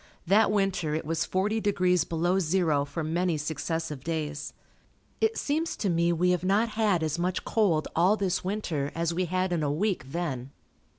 That 0.25 0.51
winter 0.51 0.95
it 0.95 1.05
was 1.05 1.25
forty 1.25 1.61
degrees 1.61 2.05
below 2.05 2.39
zero 2.39 2.85
for 2.85 3.03
many 3.03 3.37
successive 3.37 4.03
days. 4.03 4.51
It 5.19 5.37
seems 5.37 5.75
to 5.77 5.91
me 5.91 6.11
we 6.11 6.31
have 6.31 6.43
not 6.43 6.69
had 6.69 7.03
as 7.03 7.19
much 7.19 7.45
cold 7.45 7.87
all 7.95 8.17
this 8.17 8.43
winter 8.43 8.91
as 8.95 9.13
we 9.13 9.25
had 9.25 9.53
in 9.53 9.61
a 9.61 9.71
week 9.71 10.11
then. 10.11 10.49